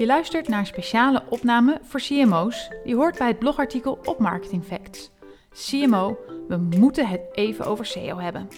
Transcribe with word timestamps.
Je 0.00 0.06
luistert 0.06 0.48
naar 0.48 0.58
een 0.58 0.66
speciale 0.66 1.22
opname 1.30 1.78
voor 1.82 2.00
CMO's, 2.00 2.68
die 2.84 2.94
hoort 2.94 3.18
bij 3.18 3.26
het 3.28 3.38
blogartikel 3.38 3.98
op 4.04 4.18
Marketing 4.18 4.64
Facts. 4.64 5.10
CMO, 5.50 6.18
we 6.48 6.56
moeten 6.56 7.06
het 7.08 7.20
even 7.32 7.64
over 7.66 7.86
SEO 7.86 8.16
hebben. 8.18 8.48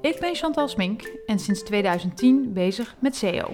Ik 0.00 0.16
ben 0.20 0.34
Chantal 0.34 0.68
Smink 0.68 1.02
en 1.26 1.38
sinds 1.38 1.62
2010 1.62 2.52
bezig 2.52 2.96
met 2.98 3.16
SEO. 3.16 3.50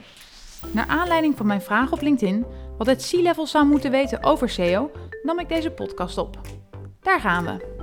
Naar 0.72 0.86
aanleiding 0.86 1.36
van 1.36 1.46
mijn 1.46 1.62
vraag 1.62 1.92
op 1.92 2.00
LinkedIn 2.00 2.46
wat 2.78 2.86
het 2.86 3.08
C-level 3.12 3.46
zou 3.46 3.66
moeten 3.66 3.90
weten 3.90 4.24
over 4.24 4.48
SEO, 4.48 4.90
nam 5.22 5.38
ik 5.38 5.48
deze 5.48 5.70
podcast 5.70 6.18
op. 6.18 6.40
Daar 7.00 7.20
gaan 7.20 7.44
we. 7.44 7.76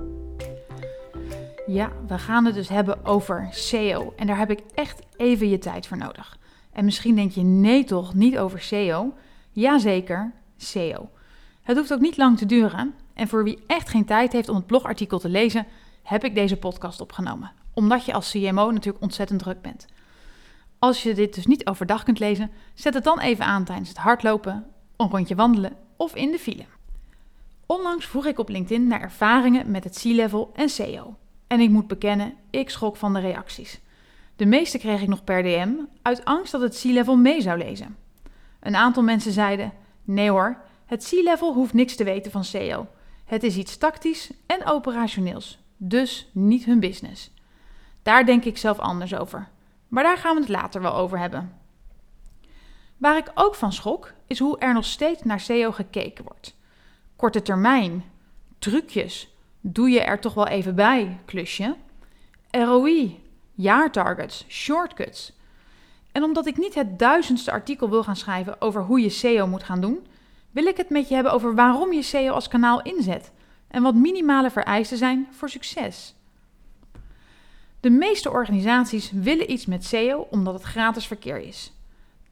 Ja, 1.67 1.91
we 2.07 2.17
gaan 2.17 2.45
het 2.45 2.53
dus 2.55 2.69
hebben 2.69 3.05
over 3.05 3.47
SEO. 3.51 4.13
En 4.15 4.27
daar 4.27 4.37
heb 4.37 4.49
ik 4.51 4.59
echt 4.73 5.01
even 5.17 5.49
je 5.49 5.57
tijd 5.57 5.87
voor 5.87 5.97
nodig. 5.97 6.37
En 6.71 6.85
misschien 6.85 7.15
denk 7.15 7.31
je, 7.31 7.41
nee 7.41 7.83
toch, 7.83 8.13
niet 8.13 8.37
over 8.37 8.61
SEO. 8.61 9.13
Jazeker, 9.55 10.31
SEO. 10.57 11.09
Het 11.63 11.77
hoeft 11.77 11.93
ook 11.93 11.99
niet 11.99 12.17
lang 12.17 12.37
te 12.37 12.45
duren. 12.45 12.93
En 13.13 13.27
voor 13.27 13.43
wie 13.43 13.59
echt 13.67 13.89
geen 13.89 14.05
tijd 14.05 14.31
heeft 14.33 14.49
om 14.49 14.55
het 14.55 14.65
blogartikel 14.65 15.19
te 15.19 15.29
lezen, 15.29 15.67
heb 16.03 16.23
ik 16.23 16.35
deze 16.35 16.55
podcast 16.57 17.01
opgenomen. 17.01 17.51
Omdat 17.73 18.05
je 18.05 18.13
als 18.13 18.31
CMO 18.31 18.71
natuurlijk 18.71 19.03
ontzettend 19.03 19.39
druk 19.39 19.61
bent. 19.61 19.85
Als 20.79 21.03
je 21.03 21.13
dit 21.13 21.35
dus 21.35 21.45
niet 21.45 21.65
overdag 21.67 22.03
kunt 22.03 22.19
lezen, 22.19 22.51
zet 22.73 22.93
het 22.93 23.03
dan 23.03 23.19
even 23.19 23.45
aan 23.45 23.63
tijdens 23.63 23.89
het 23.89 23.97
hardlopen, 23.97 24.65
een 24.97 25.09
rondje 25.09 25.35
wandelen 25.35 25.75
of 25.97 26.15
in 26.15 26.31
de 26.31 26.39
file. 26.39 26.65
Onlangs 27.65 28.05
vroeg 28.05 28.25
ik 28.25 28.39
op 28.39 28.49
LinkedIn 28.49 28.87
naar 28.87 29.01
ervaringen 29.01 29.71
met 29.71 29.83
het 29.83 29.99
C-level 29.99 30.51
en 30.55 30.69
SEO. 30.69 31.15
En 31.47 31.59
ik 31.59 31.69
moet 31.69 31.87
bekennen, 31.87 32.33
ik 32.49 32.69
schrok 32.69 32.95
van 32.95 33.13
de 33.13 33.19
reacties. 33.19 33.79
De 34.35 34.45
meeste 34.45 34.77
kreeg 34.77 35.01
ik 35.01 35.07
nog 35.07 35.23
per 35.23 35.43
DM, 35.43 35.71
uit 36.01 36.25
angst 36.25 36.51
dat 36.51 36.61
het 36.61 36.79
C-level 36.81 37.15
mee 37.15 37.41
zou 37.41 37.57
lezen. 37.57 37.95
Een 38.65 38.75
aantal 38.75 39.03
mensen 39.03 39.31
zeiden: 39.31 39.71
nee 40.03 40.29
hoor, 40.29 40.61
het 40.85 41.03
C-level 41.09 41.53
hoeft 41.53 41.73
niks 41.73 41.95
te 41.95 42.03
weten 42.03 42.31
van 42.31 42.43
SEO. 42.43 42.87
Het 43.25 43.43
is 43.43 43.57
iets 43.57 43.77
tactisch 43.77 44.31
en 44.45 44.65
operationeels, 44.65 45.59
dus 45.77 46.29
niet 46.31 46.65
hun 46.65 46.79
business. 46.79 47.33
Daar 48.03 48.25
denk 48.25 48.43
ik 48.45 48.57
zelf 48.57 48.79
anders 48.79 49.15
over. 49.15 49.47
Maar 49.87 50.03
daar 50.03 50.17
gaan 50.17 50.33
we 50.35 50.39
het 50.41 50.49
later 50.49 50.81
wel 50.81 50.93
over 50.93 51.19
hebben. 51.19 51.53
Waar 52.97 53.17
ik 53.17 53.31
ook 53.33 53.55
van 53.55 53.73
schok, 53.73 54.13
is 54.27 54.39
hoe 54.39 54.57
er 54.57 54.73
nog 54.73 54.85
steeds 54.85 55.23
naar 55.23 55.39
SEO 55.39 55.71
gekeken 55.71 56.23
wordt. 56.25 56.55
Korte 57.15 57.41
termijn, 57.41 58.03
trucjes, 58.59 59.35
doe 59.61 59.89
je 59.89 60.01
er 60.01 60.19
toch 60.19 60.33
wel 60.33 60.47
even 60.47 60.75
bij, 60.75 61.19
klusje. 61.25 61.75
ROI, 62.51 63.23
jaartargets, 63.53 64.45
shortcuts. 64.47 65.34
En 66.15 66.23
omdat 66.23 66.45
ik 66.45 66.57
niet 66.57 66.75
het 66.75 66.99
duizendste 66.99 67.51
artikel 67.51 67.89
wil 67.89 68.03
gaan 68.03 68.15
schrijven 68.15 68.61
over 68.61 68.81
hoe 68.83 68.99
je 68.99 69.09
SEO 69.09 69.47
moet 69.47 69.63
gaan 69.63 69.81
doen, 69.81 70.05
wil 70.51 70.65
ik 70.65 70.77
het 70.77 70.89
met 70.89 71.07
je 71.09 71.13
hebben 71.15 71.33
over 71.33 71.55
waarom 71.55 71.93
je 71.93 72.01
SEO 72.01 72.31
als 72.31 72.47
kanaal 72.47 72.81
inzet 72.81 73.31
en 73.67 73.81
wat 73.83 73.95
minimale 73.95 74.49
vereisten 74.49 74.97
zijn 74.97 75.27
voor 75.31 75.49
succes. 75.49 76.15
De 77.79 77.89
meeste 77.89 78.29
organisaties 78.31 79.11
willen 79.11 79.51
iets 79.51 79.65
met 79.65 79.85
SEO 79.85 80.27
omdat 80.31 80.53
het 80.53 80.63
gratis 80.63 81.07
verkeer 81.07 81.37
is. 81.39 81.73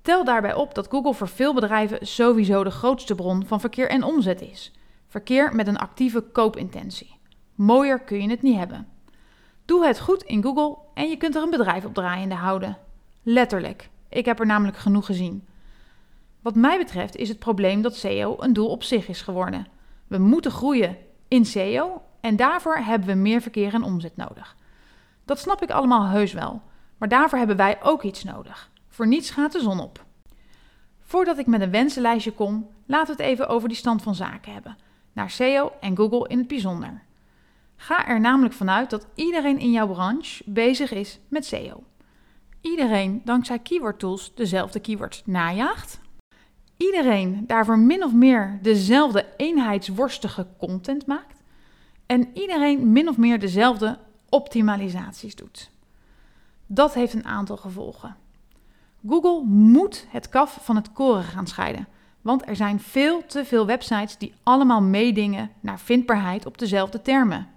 Tel 0.02 0.24
daarbij 0.24 0.54
op 0.54 0.76
dat 0.76 0.88
Google 0.88 1.14
voor 1.14 1.28
veel 1.30 1.54
bedrijven 1.54 2.08
sowieso 2.08 2.64
de 2.64 2.72
grootste 2.72 3.16
bron 3.16 3.46
van 3.46 3.60
verkeer 3.60 3.90
en 3.90 4.04
omzet 4.04 4.42
is. 4.42 4.72
Verkeer 5.08 5.56
met 5.56 5.68
een 5.68 5.78
actieve 5.78 6.22
koopintentie. 6.22 7.16
Mooier 7.56 8.00
kun 8.00 8.22
je 8.22 8.30
het 8.30 8.42
niet 8.42 8.58
hebben. 8.58 8.88
Doe 9.66 9.86
het 9.86 10.00
goed 10.00 10.24
in 10.24 10.44
Google 10.44 10.78
en 10.94 11.10
je 11.10 11.18
kunt 11.18 11.36
er 11.36 11.42
een 11.44 11.50
bedrijf 11.50 11.86
op 11.86 11.94
draaiende 11.94 12.36
houden. 12.36 12.78
Letterlijk. 13.26 13.90
Ik 14.10 14.26
heb 14.26 14.40
er 14.40 14.46
namelijk 14.46 14.78
genoeg 14.78 15.06
gezien. 15.06 15.48
Wat 16.42 16.56
mij 16.56 16.78
betreft 16.78 17.16
is 17.16 17.30
het 17.30 17.40
probleem 17.40 17.82
dat 17.82 17.96
SEO 17.96 18.36
een 18.40 18.54
doel 18.54 18.68
op 18.70 18.84
zich 18.84 19.08
is 19.08 19.22
geworden. 19.22 19.68
We 20.08 20.18
moeten 20.18 20.52
groeien 20.52 20.98
in 21.28 21.46
SEO 21.46 22.02
en 22.22 22.36
daarvoor 22.36 22.76
hebben 22.78 23.08
we 23.08 23.14
meer 23.14 23.42
verkeer 23.42 23.74
en 23.74 23.84
omzet 23.84 24.18
nodig. 24.18 24.56
Dat 25.26 25.40
snap 25.40 25.62
ik 25.62 25.72
allemaal 25.72 26.06
heus 26.06 26.34
wel, 26.34 26.62
maar 26.98 27.10
daarvoor 27.10 27.38
hebben 27.38 27.56
wij 27.56 27.78
ook 27.84 28.04
iets 28.04 28.24
nodig. 28.24 28.72
Voor 28.88 29.08
niets 29.08 29.30
gaat 29.30 29.52
de 29.52 29.60
zon 29.62 29.80
op. 29.80 30.04
Voordat 31.02 31.38
ik 31.38 31.48
met 31.48 31.62
een 31.62 31.72
wensenlijstje 31.72 32.32
kom, 32.32 32.68
laten 32.86 33.16
we 33.16 33.24
het 33.24 33.32
even 33.32 33.48
over 33.48 33.68
die 33.68 33.78
stand 33.78 34.02
van 34.02 34.16
zaken 34.16 34.54
hebben. 34.54 34.78
Naar 35.14 35.30
SEO 35.30 35.72
en 35.80 35.96
Google 35.96 36.28
in 36.30 36.38
het 36.38 36.48
bijzonder. 36.48 37.02
Ga 37.76 38.08
er 38.08 38.20
namelijk 38.20 38.54
vanuit 38.54 38.90
dat 38.90 39.08
iedereen 39.16 39.60
in 39.60 39.72
jouw 39.72 39.88
branche 39.88 40.44
bezig 40.46 40.92
is 40.92 41.20
met 41.30 41.46
SEO 41.46 41.84
iedereen 42.64 43.22
dankzij 43.26 43.60
keyword 43.60 44.00
tools 44.00 44.32
dezelfde 44.36 44.80
keywords 44.80 45.22
najaagt. 45.26 46.00
Iedereen 46.78 47.44
daarvoor 47.48 47.80
min 47.80 48.04
of 48.04 48.14
meer 48.14 48.60
dezelfde 48.62 49.26
eenheidsworstige 49.38 50.48
content 50.58 51.06
maakt. 51.06 51.42
En 52.06 52.30
iedereen 52.34 52.92
min 52.92 53.08
of 53.10 53.18
meer 53.18 53.40
dezelfde 53.40 53.98
optimalisaties 54.30 55.36
doet. 55.36 55.70
Dat 56.66 56.94
heeft 56.94 57.14
een 57.14 57.26
aantal 57.26 57.58
gevolgen. 57.58 58.16
Google 59.08 59.44
moet 59.46 60.06
het 60.10 60.30
kaf 60.30 60.58
van 60.62 60.76
het 60.76 60.92
koren 60.92 61.24
gaan 61.24 61.48
scheiden. 61.48 61.88
Want 62.22 62.48
er 62.48 62.56
zijn 62.56 62.80
veel 62.80 63.26
te 63.26 63.46
veel 63.46 63.66
websites 63.66 64.18
die 64.18 64.34
allemaal 64.44 64.82
meedingen 64.82 65.52
naar 65.60 65.80
vindbaarheid 65.80 66.46
op 66.46 66.58
dezelfde 66.58 67.02
termen. 67.02 67.48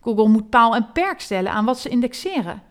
Google 0.00 0.28
moet 0.28 0.50
paal 0.50 0.74
en 0.74 0.92
perk 0.92 1.20
stellen 1.20 1.52
aan 1.52 1.64
wat 1.64 1.78
ze 1.78 1.88
indexeren. 1.88 2.62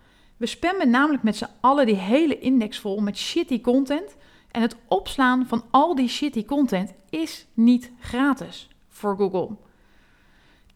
We 0.41 0.47
spammen 0.47 0.89
namelijk 0.89 1.23
met 1.23 1.35
z'n 1.35 1.45
allen 1.59 1.85
die 1.85 1.95
hele 1.95 2.39
index 2.39 2.79
vol 2.79 2.99
met 2.99 3.17
shitty 3.17 3.61
content. 3.61 4.15
En 4.51 4.61
het 4.61 4.75
opslaan 4.87 5.45
van 5.47 5.63
al 5.71 5.95
die 5.95 6.07
shitty 6.07 6.45
content 6.45 6.93
is 7.09 7.47
niet 7.53 7.91
gratis 7.99 8.67
voor 8.89 9.17
Google. 9.17 9.55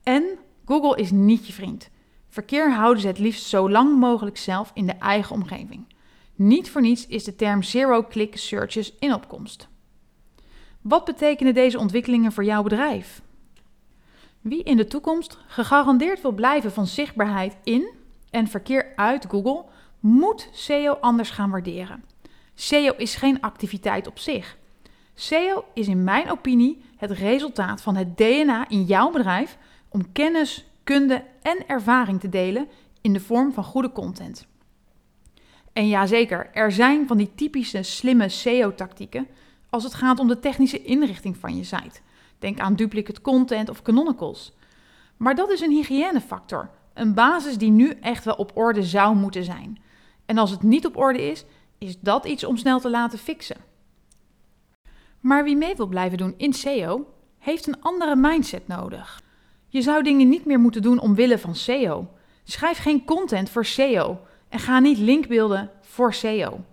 En 0.03 0.23
Google 0.65 0.95
is 0.97 1.11
niet 1.11 1.47
je 1.47 1.53
vriend. 1.53 1.89
Verkeer 2.29 2.73
houden 2.73 3.01
ze 3.01 3.07
het 3.07 3.19
liefst 3.19 3.43
zo 3.45 3.69
lang 3.69 3.99
mogelijk 3.99 4.37
zelf 4.37 4.71
in 4.73 4.85
de 4.85 4.93
eigen 4.95 5.35
omgeving. 5.35 5.85
Niet 6.35 6.69
voor 6.71 6.81
niets 6.81 7.07
is 7.07 7.23
de 7.23 7.35
term 7.35 7.63
zero-click 7.63 8.37
searches 8.37 8.93
in 8.99 9.13
opkomst. 9.13 9.67
Wat 10.81 11.05
betekenen 11.05 11.53
deze 11.53 11.79
ontwikkelingen 11.79 12.31
voor 12.31 12.43
jouw 12.43 12.63
bedrijf? 12.63 13.21
Wie 14.41 14.63
in 14.63 14.77
de 14.77 14.87
toekomst 14.87 15.37
gegarandeerd 15.47 16.21
wil 16.21 16.31
blijven 16.31 16.71
van 16.71 16.87
zichtbaarheid 16.87 17.57
in 17.63 18.03
en 18.29 18.47
verkeer 18.47 18.93
uit 18.95 19.25
Google 19.29 19.65
moet 19.99 20.49
SEO 20.51 20.93
anders 20.93 21.29
gaan 21.29 21.49
waarderen. 21.49 22.03
SEO 22.55 22.93
is 22.97 23.15
geen 23.15 23.41
activiteit 23.41 24.07
op 24.07 24.19
zich. 24.19 24.57
SEO 25.13 25.65
is 25.73 25.87
in 25.87 26.03
mijn 26.03 26.31
opinie 26.31 26.81
het 26.97 27.11
resultaat 27.11 27.81
van 27.81 27.95
het 27.95 28.17
DNA 28.17 28.65
in 28.69 28.83
jouw 28.83 29.11
bedrijf 29.11 29.57
om 29.89 30.11
kennis, 30.11 30.65
kunde 30.83 31.23
en 31.41 31.57
ervaring 31.67 32.19
te 32.19 32.29
delen 32.29 32.67
in 33.01 33.13
de 33.13 33.19
vorm 33.19 33.53
van 33.53 33.63
goede 33.63 33.91
content. 33.91 34.47
En 35.73 35.87
jazeker, 35.87 36.49
er 36.53 36.71
zijn 36.71 37.07
van 37.07 37.17
die 37.17 37.31
typische 37.35 37.81
slimme 37.83 38.29
SEO-tactieken 38.29 39.27
als 39.69 39.83
het 39.83 39.93
gaat 39.93 40.19
om 40.19 40.27
de 40.27 40.39
technische 40.39 40.83
inrichting 40.83 41.37
van 41.37 41.55
je 41.57 41.63
site. 41.63 41.99
Denk 42.39 42.59
aan 42.59 42.75
duplicate 42.75 43.21
content 43.21 43.69
of 43.69 43.81
canonicals. 43.81 44.53
Maar 45.17 45.35
dat 45.35 45.49
is 45.49 45.61
een 45.61 45.71
hygiënefactor 45.71 46.69
een 46.95 47.13
basis 47.13 47.57
die 47.57 47.71
nu 47.71 47.89
echt 47.89 48.23
wel 48.25 48.35
op 48.35 48.51
orde 48.57 48.83
zou 48.83 49.15
moeten 49.15 49.43
zijn. 49.43 49.79
En 50.25 50.37
als 50.37 50.49
het 50.51 50.63
niet 50.63 50.85
op 50.85 50.97
orde 50.97 51.29
is, 51.31 51.45
is 51.77 51.99
dat 51.99 52.25
iets 52.25 52.43
om 52.43 52.57
snel 52.57 52.79
te 52.79 52.89
laten 52.89 53.19
fixen. 53.19 53.57
Maar 55.19 55.43
wie 55.43 55.55
mee 55.57 55.75
wil 55.75 55.87
blijven 55.87 56.17
doen 56.17 56.33
in 56.37 56.53
SEO, 56.53 57.13
heeft 57.39 57.67
een 57.67 57.81
andere 57.81 58.15
mindset 58.15 58.67
nodig. 58.67 59.21
Je 59.67 59.81
zou 59.81 60.03
dingen 60.03 60.29
niet 60.29 60.45
meer 60.45 60.59
moeten 60.59 60.81
doen 60.81 60.99
omwille 60.99 61.37
van 61.39 61.55
SEO. 61.55 62.07
Schrijf 62.43 62.77
geen 62.77 63.05
content 63.05 63.49
voor 63.49 63.65
SEO 63.65 64.19
en 64.49 64.59
ga 64.59 64.79
niet 64.79 64.97
linkbeelden 64.97 65.71
voor 65.81 66.13
SEO. 66.13 66.65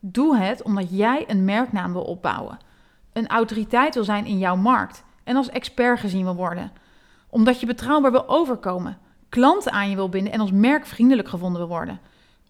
Doe 0.00 0.36
het 0.36 0.62
omdat 0.62 0.96
jij 0.96 1.24
een 1.30 1.44
merknaam 1.44 1.92
wil 1.92 2.02
opbouwen, 2.04 2.58
een 3.12 3.26
autoriteit 3.28 3.94
wil 3.94 4.04
zijn 4.04 4.26
in 4.26 4.38
jouw 4.38 4.56
markt 4.56 5.04
en 5.24 5.36
als 5.36 5.48
expert 5.48 6.00
gezien 6.00 6.24
wil 6.24 6.34
worden, 6.34 6.72
omdat 7.30 7.60
je 7.60 7.66
betrouwbaar 7.66 8.10
wil 8.10 8.28
overkomen, 8.28 8.98
klanten 9.30 9.72
aan 9.72 9.90
je 9.90 9.94
wil 9.96 10.08
binden 10.08 10.32
en 10.32 10.40
als 10.40 10.50
merk 10.52 10.86
vriendelijk 10.86 11.28
gevonden 11.28 11.58
wil 11.58 11.76
worden. 11.76 12.00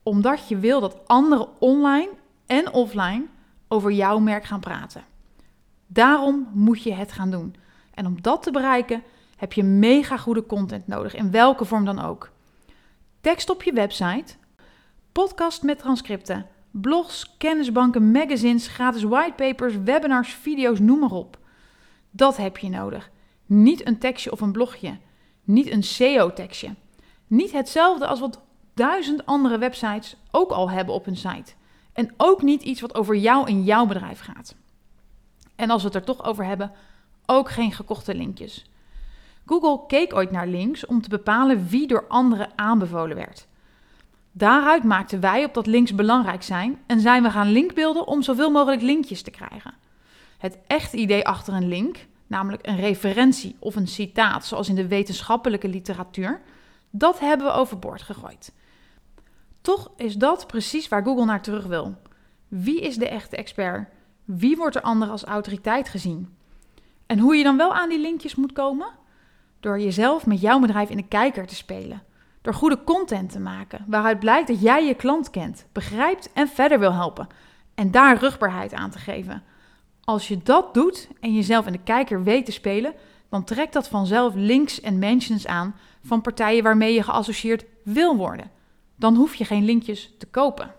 Omdat 0.03 0.49
je 0.49 0.57
wil 0.59 0.81
dat 0.81 1.09
anderen 1.09 1.49
online 1.61 2.09
en 2.47 2.73
offline 2.73 3.27
over 3.69 3.91
jouw 3.93 4.19
merk 4.19 4.45
gaan 4.45 4.61
praten. 4.61 5.05
Daarom 5.87 6.49
moet 6.53 6.83
je 6.83 6.95
het 6.95 7.13
gaan 7.13 7.31
doen. 7.31 7.57
En 7.95 8.07
om 8.07 8.23
dat 8.23 8.43
te 8.43 8.51
bereiken 8.51 9.03
heb 9.37 9.53
je 9.53 9.63
mega 9.63 10.17
goede 10.17 10.47
content 10.47 10.87
nodig, 10.87 11.15
in 11.15 11.31
welke 11.31 11.65
vorm 11.65 11.85
dan 11.85 11.99
ook. 12.01 12.31
Tekst 13.21 13.51
op 13.51 13.63
je 13.63 13.73
website, 13.73 14.35
podcast 15.13 15.63
met 15.63 15.79
transcripten, 15.79 16.47
blogs, 16.71 17.37
kennisbanken, 17.39 18.11
magazines, 18.11 18.67
gratis 18.69 19.03
whitepapers, 19.03 19.75
webinars, 19.77 20.33
video's, 20.35 20.79
noem 20.79 20.99
maar 20.99 21.11
op. 21.11 21.39
Dat 22.11 22.37
heb 22.37 22.59
je 22.59 22.69
nodig. 22.69 23.11
Niet 23.47 23.87
een 23.87 23.99
tekstje 23.99 24.33
of 24.33 24.41
een 24.41 24.53
blogje 24.53 24.99
niet 25.53 25.71
een 25.71 25.83
SEO-tekstje. 25.83 26.75
Niet 27.27 27.53
hetzelfde 27.53 28.07
als 28.07 28.21
wat 28.21 28.41
duizend 28.75 29.27
andere 29.27 29.59
websites 29.59 30.17
ook 30.31 30.51
al 30.51 30.71
hebben 30.71 30.95
op 30.95 31.05
hun 31.05 31.17
site. 31.17 31.53
En 31.93 32.15
ook 32.17 32.43
niet 32.43 32.63
iets 32.63 32.81
wat 32.81 32.95
over 32.95 33.17
jou 33.17 33.47
en 33.49 33.65
jouw 33.65 33.87
bedrijf 33.87 34.21
gaat. 34.21 34.55
En 35.57 35.71
als 35.71 35.83
we 35.83 35.87
het 35.87 35.97
er 35.97 36.05
toch 36.05 36.25
over 36.25 36.45
hebben, 36.45 36.73
ook 37.27 37.51
geen 37.51 37.73
gekochte 37.73 38.15
linkjes. 38.15 38.65
Google 39.47 39.87
keek 39.87 40.15
ooit 40.15 40.31
naar 40.31 40.47
links 40.49 40.87
om 40.87 41.03
te 41.03 41.09
bepalen 41.09 41.67
wie 41.69 41.87
door 41.87 42.05
anderen 42.09 42.49
aanbevolen 42.57 43.17
werd. 43.17 43.47
Daaruit 44.33 44.85
maakten 44.85 45.21
wij 45.21 45.45
op 45.45 45.55
dat 45.55 45.67
links 45.67 45.95
belangrijk 45.95 46.43
zijn 46.43 46.79
en 46.87 47.01
zijn 47.01 47.23
we 47.23 47.31
gaan 47.31 47.51
linkbeelden 47.53 48.07
om 48.07 48.23
zoveel 48.23 48.51
mogelijk 48.51 48.83
linkjes 48.83 49.23
te 49.23 49.31
krijgen. 49.31 49.75
Het 50.39 50.59
echte 50.67 50.97
idee 50.97 51.27
achter 51.27 51.55
een 51.55 51.69
link, 51.69 51.97
namelijk 52.31 52.67
een 52.67 52.77
referentie 52.81 53.57
of 53.59 53.77
een 53.77 53.87
citaat, 53.89 54.47
zoals 54.47 54.69
in 54.69 54.75
de 54.75 54.87
wetenschappelijke 54.87 55.69
literatuur, 55.69 56.41
dat 56.91 57.19
hebben 57.21 57.47
we 57.47 57.53
overboord 57.53 58.03
gegooid. 58.03 58.53
Toch 59.61 59.91
is 59.97 60.15
dat 60.15 60.47
precies 60.47 60.89
waar 60.89 61.05
Google 61.05 61.25
naar 61.25 61.43
terug 61.43 61.65
wil. 61.65 61.95
Wie 62.49 62.81
is 62.81 62.97
de 62.97 63.09
echte 63.09 63.37
expert? 63.37 63.89
Wie 64.25 64.57
wordt 64.57 64.77
er 64.77 64.83
anders 64.83 65.11
als 65.11 65.25
autoriteit 65.25 65.89
gezien? 65.89 66.37
En 67.07 67.19
hoe 67.19 67.37
je 67.37 67.43
dan 67.45 67.57
wel 67.57 67.75
aan 67.75 67.89
die 67.89 68.01
linkjes 68.01 68.35
moet 68.35 68.53
komen? 68.53 68.89
Door 69.61 69.81
jezelf 69.81 70.27
met 70.27 70.41
jouw 70.41 70.59
bedrijf 70.61 70.91
in 70.91 70.97
de 70.97 71.09
kijker 71.09 71.47
te 71.47 71.55
spelen. 71.55 72.03
Door 72.43 72.55
goede 72.55 72.85
content 72.85 73.33
te 73.33 73.41
maken, 73.41 73.85
waaruit 73.89 74.19
blijkt 74.19 74.49
dat 74.49 74.63
jij 74.63 74.85
je 74.87 74.95
klant 74.95 75.31
kent, 75.31 75.67
begrijpt 75.73 76.33
en 76.33 76.49
verder 76.49 76.79
wil 76.79 76.93
helpen. 76.93 77.27
En 77.75 77.91
daar 77.91 78.19
rugbaarheid 78.19 78.73
aan 78.73 78.91
te 78.91 78.99
geven. 78.99 79.43
Als 80.11 80.29
je 80.29 80.39
dat 80.43 80.75
doet 80.75 81.09
en 81.21 81.35
jezelf 81.35 81.67
en 81.67 81.73
de 81.73 81.79
kijker 81.83 82.23
weet 82.23 82.45
te 82.45 82.53
spelen, 82.53 82.95
dan 83.29 83.45
trekt 83.45 83.73
dat 83.73 83.89
vanzelf 83.89 84.35
links 84.35 84.81
en 84.81 84.99
mentions 84.99 85.47
aan 85.47 85.75
van 86.05 86.21
partijen 86.21 86.63
waarmee 86.63 86.95
je 86.95 87.03
geassocieerd 87.03 87.65
wil 87.85 88.17
worden. 88.17 88.51
Dan 88.97 89.15
hoef 89.17 89.35
je 89.35 89.45
geen 89.45 89.65
linkjes 89.65 90.13
te 90.19 90.27
kopen. 90.27 90.75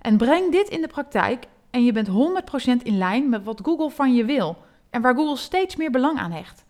En 0.00 0.16
breng 0.16 0.52
dit 0.52 0.68
in 0.68 0.80
de 0.80 0.86
praktijk 0.86 1.46
en 1.70 1.84
je 1.84 1.92
bent 1.92 2.08
100% 2.78 2.82
in 2.82 2.98
lijn 2.98 3.28
met 3.28 3.44
wat 3.44 3.60
Google 3.64 3.90
van 3.90 4.14
je 4.14 4.24
wil 4.24 4.56
en 4.90 5.02
waar 5.02 5.14
Google 5.14 5.36
steeds 5.36 5.76
meer 5.76 5.90
belang 5.90 6.18
aan 6.18 6.30
hecht. 6.32 6.64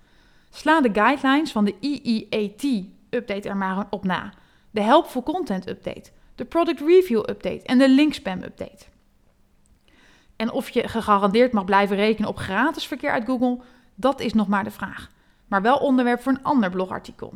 Sla 0.50 0.80
de 0.80 0.90
guidelines 0.92 1.52
van 1.52 1.64
de 1.64 1.74
EEAT-update 1.80 3.48
er 3.48 3.56
maar 3.56 3.86
op 3.90 4.04
na, 4.04 4.32
de 4.70 4.80
Helpful 4.80 5.22
Content 5.22 5.68
Update, 5.68 6.10
de 6.34 6.44
Product 6.44 6.80
Review 6.80 7.18
Update 7.18 7.62
en 7.62 7.78
de 7.78 7.88
Link 7.88 8.14
Spam 8.14 8.42
Update. 8.42 8.92
En 10.44 10.52
of 10.52 10.68
je 10.70 10.88
gegarandeerd 10.88 11.52
mag 11.52 11.64
blijven 11.64 11.96
rekenen 11.96 12.28
op 12.28 12.36
gratis 12.38 12.86
verkeer 12.86 13.10
uit 13.10 13.24
Google, 13.24 13.60
dat 13.94 14.20
is 14.20 14.32
nog 14.34 14.48
maar 14.48 14.64
de 14.64 14.70
vraag. 14.70 15.10
Maar 15.48 15.62
wel 15.62 15.76
onderwerp 15.76 16.20
voor 16.22 16.32
een 16.32 16.42
ander 16.44 16.70
blogartikel. 16.70 17.34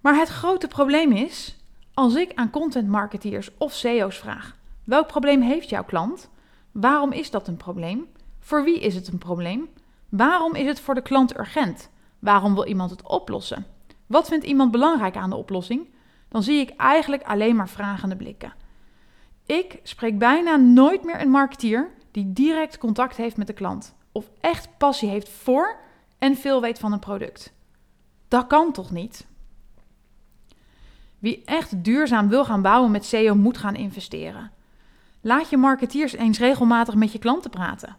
Maar 0.00 0.14
het 0.14 0.28
grote 0.28 0.68
probleem 0.68 1.12
is, 1.12 1.56
als 1.94 2.14
ik 2.14 2.32
aan 2.34 2.50
content 2.50 2.88
marketeers 2.88 3.50
of 3.58 3.72
CEO's 3.72 4.16
vraag: 4.18 4.56
welk 4.84 5.06
probleem 5.06 5.40
heeft 5.40 5.68
jouw 5.68 5.84
klant? 5.84 6.30
Waarom 6.72 7.12
is 7.12 7.30
dat 7.30 7.48
een 7.48 7.56
probleem? 7.56 8.06
Voor 8.40 8.64
wie 8.64 8.80
is 8.80 8.94
het 8.94 9.08
een 9.08 9.18
probleem? 9.18 9.68
Waarom 10.08 10.54
is 10.54 10.66
het 10.66 10.80
voor 10.80 10.94
de 10.94 11.02
klant 11.02 11.36
urgent? 11.38 11.90
Waarom 12.18 12.54
wil 12.54 12.66
iemand 12.66 12.90
het 12.90 13.02
oplossen? 13.08 13.66
Wat 14.06 14.28
vindt 14.28 14.44
iemand 14.44 14.70
belangrijk 14.70 15.16
aan 15.16 15.30
de 15.30 15.36
oplossing? 15.36 15.88
Dan 16.28 16.42
zie 16.42 16.58
ik 16.60 16.70
eigenlijk 16.76 17.22
alleen 17.22 17.56
maar 17.56 17.68
vragende 17.68 18.16
blikken. 18.16 18.52
Ik 19.46 19.80
spreek 19.82 20.18
bijna 20.18 20.56
nooit 20.56 21.04
meer 21.04 21.20
een 21.20 21.30
marketeer 21.30 21.90
die 22.10 22.32
direct 22.32 22.78
contact 22.78 23.16
heeft 23.16 23.36
met 23.36 23.46
de 23.46 23.52
klant. 23.52 23.94
Of 24.12 24.26
echt 24.40 24.68
passie 24.78 25.08
heeft 25.08 25.28
voor 25.28 25.78
en 26.18 26.36
veel 26.36 26.60
weet 26.60 26.78
van 26.78 26.92
een 26.92 26.98
product. 26.98 27.52
Dat 28.28 28.46
kan 28.46 28.72
toch 28.72 28.90
niet? 28.90 29.26
Wie 31.18 31.42
echt 31.44 31.84
duurzaam 31.84 32.28
wil 32.28 32.44
gaan 32.44 32.62
bouwen 32.62 32.90
met 32.90 33.04
SEO 33.04 33.34
moet 33.34 33.58
gaan 33.58 33.74
investeren. 33.74 34.50
Laat 35.20 35.50
je 35.50 35.56
marketeers 35.56 36.12
eens 36.12 36.38
regelmatig 36.38 36.94
met 36.94 37.12
je 37.12 37.18
klanten 37.18 37.50
praten. 37.50 37.96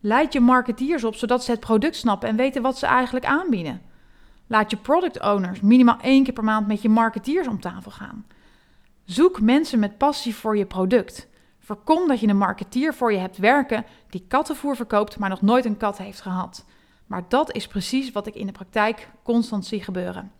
Leid 0.00 0.32
je 0.32 0.40
marketeers 0.40 1.04
op 1.04 1.14
zodat 1.14 1.44
ze 1.44 1.50
het 1.50 1.60
product 1.60 1.96
snappen 1.96 2.28
en 2.28 2.36
weten 2.36 2.62
wat 2.62 2.78
ze 2.78 2.86
eigenlijk 2.86 3.26
aanbieden. 3.26 3.82
Laat 4.46 4.70
je 4.70 4.76
product 4.76 5.20
owners 5.20 5.60
minimaal 5.60 5.98
één 6.00 6.24
keer 6.24 6.32
per 6.32 6.44
maand 6.44 6.66
met 6.66 6.82
je 6.82 6.88
marketeers 6.88 7.46
om 7.48 7.60
tafel 7.60 7.90
gaan. 7.90 8.24
Zoek 9.08 9.40
mensen 9.40 9.78
met 9.78 9.98
passie 9.98 10.34
voor 10.34 10.56
je 10.56 10.66
product. 10.66 11.28
Voorkom 11.58 12.08
dat 12.08 12.20
je 12.20 12.28
een 12.28 12.36
marketeer 12.38 12.94
voor 12.94 13.12
je 13.12 13.18
hebt 13.18 13.36
werken 13.36 13.84
die 14.08 14.24
kattenvoer 14.28 14.76
verkoopt, 14.76 15.18
maar 15.18 15.28
nog 15.28 15.42
nooit 15.42 15.64
een 15.64 15.76
kat 15.76 15.98
heeft 15.98 16.20
gehad. 16.20 16.64
Maar 17.06 17.24
dat 17.28 17.54
is 17.54 17.66
precies 17.66 18.12
wat 18.12 18.26
ik 18.26 18.34
in 18.34 18.46
de 18.46 18.52
praktijk 18.52 19.08
constant 19.22 19.66
zie 19.66 19.82
gebeuren. 19.82 20.32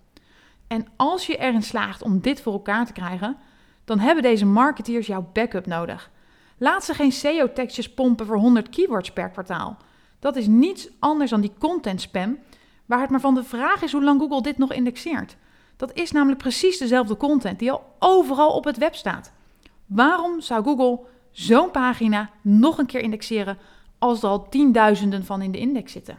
En 0.67 0.87
als 0.97 1.27
je 1.27 1.37
erin 1.37 1.63
slaagt 1.63 2.03
om 2.03 2.21
dit 2.21 2.41
voor 2.41 2.53
elkaar 2.53 2.87
te 2.87 2.93
krijgen, 2.93 3.37
dan 3.85 3.99
hebben 3.99 4.23
deze 4.23 4.47
marketeers 4.47 5.07
jouw 5.07 5.29
backup 5.33 5.67
nodig. 5.67 6.11
Laat 6.59 6.85
ze 6.85 6.95
geen 6.95 7.13
SEO-tekstjes 7.13 7.91
pompen 7.95 8.27
voor 8.27 8.37
100 8.39 8.69
keywords 8.69 9.13
per 9.13 9.29
kwartaal. 9.31 9.77
Dat 10.19 10.37
is 10.37 10.47
niets 10.47 10.89
anders 10.99 11.31
dan 11.31 11.41
die 11.41 11.53
content 11.59 12.01
spam, 12.01 12.39
waar 12.87 13.01
het 13.01 13.11
maar 13.11 13.21
van 13.21 13.35
de 13.35 13.45
vraag 13.45 13.83
is 13.83 13.93
hoe 13.93 14.03
lang 14.05 14.21
Google 14.21 14.43
dit 14.43 14.59
nog 14.59 14.73
indexeert. 14.73 15.37
Dat 15.79 15.93
is 15.93 16.13
namelijk 16.13 16.39
precies 16.39 16.79
dezelfde 16.79 17.17
content 17.17 17.59
die 17.59 17.71
al 17.73 17.95
overal 17.99 18.53
op 18.55 18.65
het 18.65 18.79
web 18.79 18.95
staat. 18.95 19.33
Waarom 19.87 20.41
zou 20.41 20.65
Google 20.65 21.01
zo'n 21.31 21.71
pagina 21.71 22.31
nog 22.43 22.79
een 22.79 22.87
keer 22.87 23.01
indexeren 23.01 23.59
als 23.99 24.23
er 24.23 24.29
al 24.29 24.49
tienduizenden 24.49 25.25
van 25.25 25.43
in 25.43 25.53
de 25.53 25.59
index 25.59 25.93
zitten? 25.93 26.19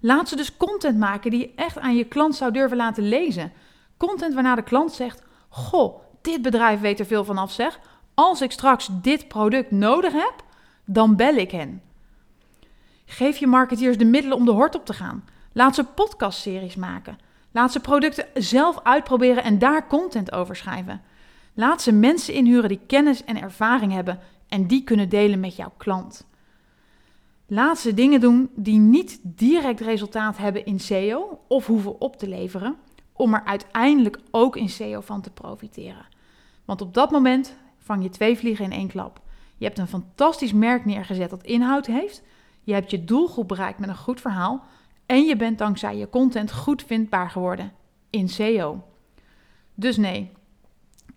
Laat 0.00 0.28
ze 0.28 0.36
dus 0.36 0.56
content 0.56 0.98
maken 0.98 1.30
die 1.30 1.40
je 1.40 1.52
echt 1.56 1.78
aan 1.78 1.96
je 1.96 2.04
klant 2.04 2.34
zou 2.34 2.52
durven 2.52 2.76
laten 2.76 3.08
lezen. 3.08 3.52
Content 3.96 4.34
waarna 4.34 4.54
de 4.54 4.62
klant 4.62 4.92
zegt: 4.92 5.22
Goh, 5.48 6.00
dit 6.22 6.42
bedrijf 6.42 6.80
weet 6.80 6.98
er 6.98 7.06
veel 7.06 7.24
van 7.24 7.38
af, 7.38 7.52
zeg. 7.52 7.80
Als 8.14 8.40
ik 8.42 8.52
straks 8.52 8.88
dit 8.92 9.28
product 9.28 9.70
nodig 9.70 10.12
heb, 10.12 10.34
dan 10.84 11.16
bel 11.16 11.34
ik 11.34 11.50
hen. 11.50 11.82
Geef 13.06 13.36
je 13.36 13.46
marketeers 13.46 13.98
de 13.98 14.04
middelen 14.04 14.36
om 14.36 14.44
de 14.44 14.50
hort 14.50 14.74
op 14.74 14.86
te 14.86 14.92
gaan. 14.92 15.24
Laat 15.52 15.74
ze 15.74 15.84
podcastseries 15.84 16.76
maken. 16.76 17.18
Laat 17.56 17.72
ze 17.72 17.80
producten 17.80 18.26
zelf 18.34 18.80
uitproberen 18.82 19.42
en 19.42 19.58
daar 19.58 19.86
content 19.86 20.32
over 20.32 20.56
schrijven. 20.56 21.02
Laat 21.54 21.82
ze 21.82 21.92
mensen 21.92 22.34
inhuren 22.34 22.68
die 22.68 22.80
kennis 22.86 23.24
en 23.24 23.40
ervaring 23.40 23.92
hebben 23.92 24.20
en 24.48 24.66
die 24.66 24.84
kunnen 24.84 25.08
delen 25.08 25.40
met 25.40 25.56
jouw 25.56 25.72
klant. 25.76 26.26
Laat 27.46 27.78
ze 27.78 27.94
dingen 27.94 28.20
doen 28.20 28.50
die 28.56 28.78
niet 28.78 29.20
direct 29.22 29.80
resultaat 29.80 30.36
hebben 30.38 30.64
in 30.64 30.80
SEO 30.80 31.40
of 31.48 31.66
hoeven 31.66 32.00
op 32.00 32.16
te 32.16 32.28
leveren, 32.28 32.76
om 33.12 33.34
er 33.34 33.44
uiteindelijk 33.44 34.18
ook 34.30 34.56
in 34.56 34.68
SEO 34.68 35.00
van 35.00 35.20
te 35.20 35.30
profiteren. 35.30 36.06
Want 36.64 36.80
op 36.80 36.94
dat 36.94 37.10
moment 37.10 37.56
vang 37.78 38.02
je 38.02 38.08
twee 38.08 38.38
vliegen 38.38 38.64
in 38.64 38.72
één 38.72 38.88
klap. 38.88 39.20
Je 39.56 39.64
hebt 39.64 39.78
een 39.78 39.86
fantastisch 39.88 40.52
merk 40.52 40.84
neergezet 40.84 41.30
dat 41.30 41.44
inhoud 41.44 41.86
heeft. 41.86 42.22
Je 42.62 42.72
hebt 42.72 42.90
je 42.90 43.04
doelgroep 43.04 43.48
bereikt 43.48 43.78
met 43.78 43.88
een 43.88 43.96
goed 43.96 44.20
verhaal. 44.20 44.64
En 45.06 45.24
je 45.24 45.36
bent 45.36 45.58
dankzij 45.58 45.96
je 45.96 46.08
content 46.08 46.52
goed 46.52 46.82
vindbaar 46.82 47.30
geworden 47.30 47.72
in 48.10 48.28
SEO. 48.28 48.84
Dus 49.74 49.96
nee, 49.96 50.30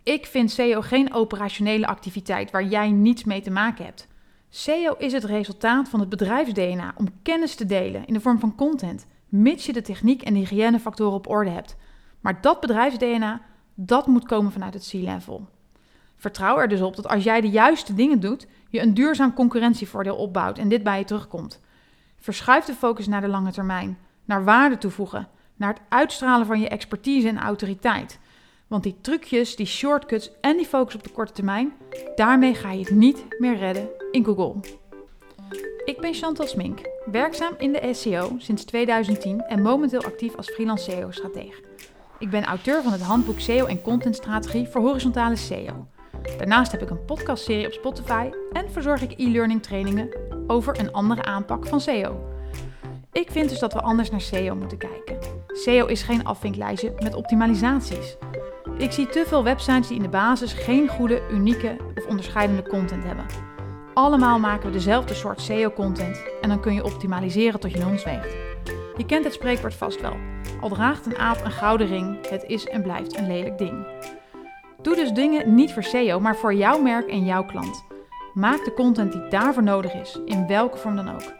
ik 0.03 0.25
vind 0.25 0.51
SEO 0.51 0.81
geen 0.81 1.13
operationele 1.13 1.87
activiteit 1.87 2.51
waar 2.51 2.65
jij 2.65 2.91
niets 2.91 3.23
mee 3.23 3.41
te 3.41 3.49
maken 3.49 3.85
hebt. 3.85 4.07
SEO 4.49 4.93
is 4.97 5.13
het 5.13 5.23
resultaat 5.23 5.89
van 5.89 5.99
het 5.99 6.09
bedrijfsDNA 6.09 6.93
om 6.97 7.05
kennis 7.23 7.55
te 7.55 7.65
delen 7.65 8.05
in 8.05 8.13
de 8.13 8.19
vorm 8.21 8.39
van 8.39 8.55
content, 8.55 9.05
mits 9.29 9.65
je 9.65 9.73
de 9.73 9.81
techniek 9.81 10.21
en 10.21 10.33
de 10.33 10.39
hygiënefactoren 10.39 11.13
op 11.13 11.27
orde 11.29 11.49
hebt. 11.49 11.75
Maar 12.21 12.41
dat 12.41 12.59
bedrijfs-DNA, 12.59 13.41
dat 13.73 14.07
moet 14.07 14.25
komen 14.25 14.51
vanuit 14.51 14.73
het 14.73 14.87
C-level. 14.89 15.47
Vertrouw 16.15 16.57
er 16.57 16.67
dus 16.67 16.81
op 16.81 16.95
dat 16.95 17.07
als 17.07 17.23
jij 17.23 17.41
de 17.41 17.49
juiste 17.49 17.93
dingen 17.93 18.19
doet, 18.19 18.47
je 18.69 18.81
een 18.81 18.93
duurzaam 18.93 19.33
concurrentievoordeel 19.33 20.15
opbouwt 20.15 20.57
en 20.57 20.69
dit 20.69 20.83
bij 20.83 20.97
je 20.99 21.05
terugkomt. 21.05 21.59
Verschuif 22.21 22.65
de 22.65 22.73
focus 22.73 23.07
naar 23.07 23.21
de 23.21 23.27
lange 23.27 23.51
termijn, 23.51 23.97
naar 24.25 24.43
waarde 24.43 24.77
toevoegen, 24.77 25.27
naar 25.55 25.69
het 25.73 25.81
uitstralen 25.89 26.45
van 26.45 26.59
je 26.59 26.67
expertise 26.67 27.27
en 27.27 27.37
autoriteit. 27.37 28.19
Want 28.67 28.83
die 28.83 28.95
trucjes, 29.01 29.55
die 29.55 29.65
shortcuts 29.65 30.29
en 30.41 30.57
die 30.57 30.65
focus 30.65 30.95
op 30.95 31.03
de 31.03 31.09
korte 31.11 31.33
termijn, 31.33 31.73
daarmee 32.15 32.53
ga 32.55 32.71
je 32.71 32.79
het 32.79 32.89
niet 32.91 33.25
meer 33.37 33.57
redden 33.57 33.87
in 34.11 34.23
Google. 34.25 34.55
Ik 35.85 35.99
ben 36.01 36.13
Chantal 36.13 36.47
Smink, 36.47 36.79
werkzaam 37.05 37.53
in 37.57 37.71
de 37.73 37.93
SEO 37.93 38.35
sinds 38.37 38.63
2010 38.65 39.41
en 39.43 39.61
momenteel 39.61 40.01
actief 40.03 40.35
als 40.35 40.49
freelance 40.49 40.91
SEO-strateeg. 40.91 41.61
Ik 42.17 42.29
ben 42.29 42.43
auteur 42.45 42.81
van 42.83 42.91
het 42.91 43.01
handboek 43.01 43.39
SEO 43.39 43.65
en 43.65 43.81
contentstrategie 43.81 44.67
voor 44.67 44.81
horizontale 44.81 45.35
SEO. 45.35 45.87
Daarnaast 46.37 46.71
heb 46.71 46.81
ik 46.81 46.89
een 46.89 47.05
podcastserie 47.05 47.65
op 47.65 47.73
Spotify 47.73 48.29
en 48.51 48.71
verzorg 48.71 49.01
ik 49.01 49.13
e-learning 49.19 49.63
trainingen 49.63 50.09
over 50.47 50.79
een 50.79 50.91
andere 50.91 51.23
aanpak 51.23 51.67
van 51.67 51.81
SEO. 51.81 52.23
Ik 53.11 53.31
vind 53.31 53.49
dus 53.49 53.59
dat 53.59 53.73
we 53.73 53.81
anders 53.81 54.11
naar 54.11 54.21
SEO 54.21 54.55
moeten 54.55 54.77
kijken. 54.77 55.17
SEO 55.47 55.85
is 55.85 56.01
geen 56.01 56.23
afvinklijstje 56.23 56.93
met 57.03 57.15
optimalisaties. 57.15 58.17
Ik 58.77 58.91
zie 58.91 59.07
te 59.07 59.23
veel 59.27 59.43
websites 59.43 59.87
die 59.87 59.97
in 59.97 60.03
de 60.03 60.09
basis 60.09 60.53
geen 60.53 60.87
goede, 60.87 61.21
unieke 61.31 61.77
of 61.95 62.05
onderscheidende 62.07 62.67
content 62.67 63.03
hebben. 63.03 63.25
Allemaal 63.93 64.39
maken 64.39 64.65
we 64.65 64.71
dezelfde 64.71 65.13
soort 65.13 65.41
SEO-content 65.41 66.23
en 66.41 66.49
dan 66.49 66.61
kun 66.61 66.73
je 66.73 66.83
optimaliseren 66.83 67.59
tot 67.59 67.71
je 67.71 67.79
non 67.79 67.99
zweegt. 67.99 68.35
Je 68.97 69.05
kent 69.05 69.23
het 69.23 69.33
spreekwoord 69.33 69.73
vast 69.73 70.01
wel. 70.01 70.15
Al 70.61 70.69
draagt 70.69 71.05
een 71.05 71.17
aap 71.17 71.45
een 71.45 71.51
gouden 71.51 71.87
ring, 71.87 72.27
het 72.29 72.43
is 72.47 72.65
en 72.67 72.81
blijft 72.83 73.17
een 73.17 73.27
lelijk 73.27 73.57
ding. 73.57 73.85
Doe 74.81 74.95
dus 74.95 75.11
dingen 75.11 75.53
niet 75.55 75.73
voor 75.73 75.83
SEO, 75.83 76.19
maar 76.19 76.35
voor 76.35 76.53
jouw 76.53 76.81
merk 76.81 77.09
en 77.09 77.25
jouw 77.25 77.43
klant. 77.45 77.83
Maak 78.33 78.65
de 78.65 78.73
content 78.73 79.11
die 79.11 79.27
daarvoor 79.27 79.63
nodig 79.63 79.93
is, 79.93 80.19
in 80.25 80.47
welke 80.47 80.77
vorm 80.77 80.95
dan 80.95 81.09
ook. 81.13 81.33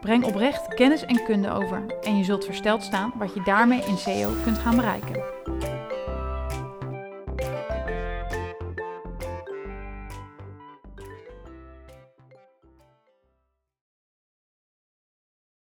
Breng 0.00 0.24
oprecht 0.24 0.74
kennis 0.74 1.04
en 1.04 1.24
kunde 1.24 1.50
over 1.50 1.82
en 2.02 2.16
je 2.16 2.24
zult 2.24 2.44
versteld 2.44 2.82
staan 2.82 3.12
wat 3.18 3.34
je 3.34 3.42
daarmee 3.44 3.80
in 3.86 3.96
SEO 3.96 4.30
kunt 4.44 4.58
gaan 4.58 4.76
bereiken. 4.76 5.43